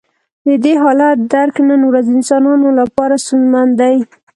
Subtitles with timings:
[0.47, 3.95] د دې حالت درک نن ورځ انسانانو لپاره ستونزمن دی.